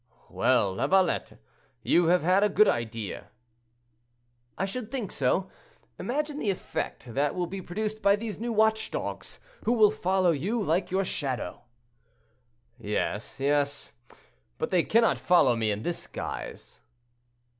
"Well, 0.31 0.73
Lavalette, 0.73 1.37
you 1.83 2.07
have 2.07 2.23
had 2.23 2.43
a 2.43 2.49
good 2.49 2.67
idea." 2.67 3.27
"I 4.57 4.65
should 4.65 4.89
think 4.89 5.11
so. 5.11 5.51
Imagine 5.99 6.39
the 6.39 6.49
effect 6.49 7.13
that 7.13 7.35
will 7.35 7.45
be 7.45 7.61
produced 7.61 8.01
by 8.01 8.15
these 8.15 8.39
new 8.39 8.51
watch 8.51 8.89
dogs, 8.89 9.39
who 9.63 9.73
will 9.73 9.91
follow 9.91 10.31
you 10.31 10.59
like 10.59 10.89
your 10.89 11.05
shadow." 11.05 11.65
"Yes, 12.79 13.39
yes; 13.39 13.91
but 14.57 14.71
they 14.71 14.81
cannot 14.81 15.19
follow 15.19 15.55
me 15.55 15.69
in 15.69 15.83
this 15.83 16.07
guise." 16.07 16.81